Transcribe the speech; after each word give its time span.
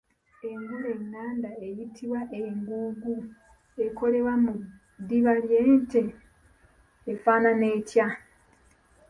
Engule 0.49 0.89
enganda 0.97 1.49
eyitibwa 1.65 2.21
enguugu 2.39 3.15
ekolebwa 3.85 4.33
mu 4.43 4.53
ddiba 5.01 5.33
lya 5.43 5.61
nte 5.79 6.01
efaanana 7.11 7.65
etya? 7.77 8.07